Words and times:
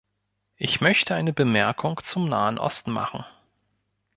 Ich 0.55 0.81
möchte 0.81 1.13
eine 1.13 1.31
Bemerkung 1.31 1.99
zum 2.03 2.27
Nahen 2.27 2.57
Osten 2.57 2.89
machen. 2.89 3.23